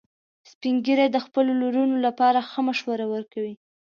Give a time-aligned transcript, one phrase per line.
[0.51, 3.53] سپین ږیری د خپلو لورونو لپاره ښه مشوره ورکوي